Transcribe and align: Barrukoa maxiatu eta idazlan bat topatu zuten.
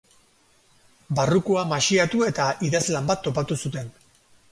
Barrukoa 1.19 1.65
maxiatu 1.73 2.21
eta 2.29 2.47
idazlan 2.69 3.13
bat 3.13 3.23
topatu 3.29 3.59
zuten. 3.67 3.93